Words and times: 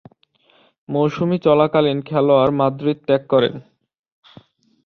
মৌসুম 0.89 1.29
চলাকালীন 1.45 1.99
খেলোয়াড় 2.07 2.53
মাদ্রিদ 2.59 2.97
ত্যাগ 3.07 3.21
করেন 3.31 3.55